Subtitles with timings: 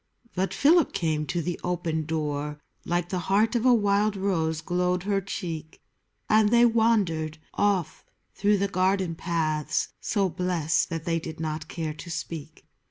[0.33, 5.03] But Philip came to the open door: Like the heart of a wild rose glowed
[5.03, 5.79] her cheek,
[6.27, 8.03] And they wandered off
[8.33, 12.65] through the garden paths So blest that they did not care to speak.